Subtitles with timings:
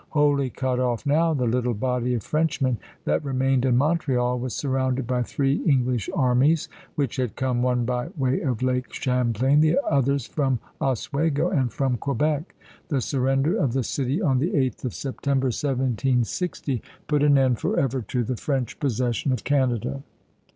[0.09, 5.05] Wholly cut off now, the little body of Frenchmen that remained in Montreal was surrounded
[5.05, 10.25] by three English armies, which had come, one by way of Lake Champlain, the others
[10.25, 12.55] from Oswego and from Quebec.
[12.87, 18.01] The surrender of the city on the 8th of September, 1760, put an end forever
[18.01, 20.01] to the French possession of Canada.